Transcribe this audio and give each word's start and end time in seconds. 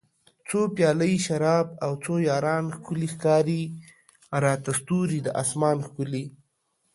څو 0.47 0.59
پیالۍ 0.75 1.13
شراب 1.25 1.67
او 1.85 1.91
څو 2.03 2.13
یاران 2.29 2.65
ښکلي 2.75 3.07
ښکاري 3.13 3.63
راته 4.43 4.71
ستوري 4.79 5.19
د 5.23 5.27
اسمان 5.41 5.77
ښکلي 5.87 6.23